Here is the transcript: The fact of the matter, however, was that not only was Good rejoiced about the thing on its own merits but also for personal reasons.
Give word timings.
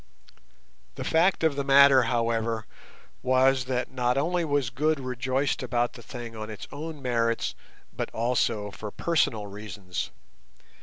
The 0.95 1.03
fact 1.03 1.43
of 1.43 1.55
the 1.55 1.63
matter, 1.63 2.01
however, 2.09 2.65
was 3.21 3.65
that 3.65 3.91
not 3.91 4.17
only 4.17 4.43
was 4.43 4.71
Good 4.71 4.99
rejoiced 4.99 5.61
about 5.61 5.93
the 5.93 6.01
thing 6.01 6.35
on 6.35 6.49
its 6.49 6.67
own 6.71 7.03
merits 7.03 7.53
but 7.95 8.09
also 8.09 8.71
for 8.71 8.89
personal 8.89 9.45
reasons. 9.45 10.09